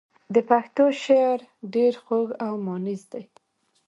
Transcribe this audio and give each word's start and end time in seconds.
د 0.33 0.35
پښتو 0.49 0.85
شعر 1.03 1.39
ډېر 1.75 1.93
خوږ 2.03 2.29
او 2.45 2.53
مانیز 2.65 3.01
دی. 3.11 3.23